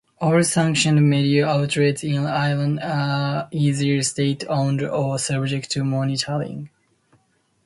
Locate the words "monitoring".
5.83-6.71